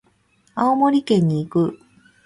[0.55, 1.79] 青森県に行く。